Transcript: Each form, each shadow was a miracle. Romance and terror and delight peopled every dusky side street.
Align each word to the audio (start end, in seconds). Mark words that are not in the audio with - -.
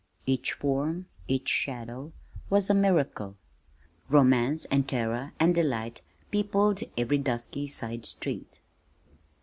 Each 0.25 0.51
form, 0.53 1.05
each 1.27 1.47
shadow 1.47 2.11
was 2.49 2.71
a 2.71 2.73
miracle. 2.73 3.37
Romance 4.09 4.65
and 4.65 4.89
terror 4.89 5.33
and 5.39 5.53
delight 5.53 6.01
peopled 6.31 6.81
every 6.97 7.19
dusky 7.19 7.67
side 7.67 8.07
street. 8.07 8.61